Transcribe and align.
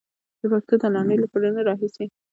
د 0.39 0.41
پښتو 0.51 0.73
دا 0.81 0.87
لنډۍ 0.93 1.17
له 1.19 1.27
پرونه 1.31 1.61
راهيسې. 1.69 2.05